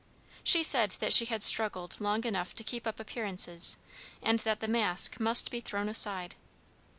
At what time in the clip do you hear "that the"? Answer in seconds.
4.39-4.67